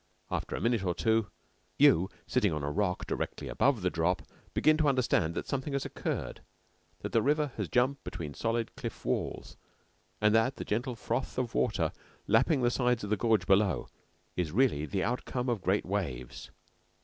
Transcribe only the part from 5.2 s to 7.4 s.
that something has occurred; that the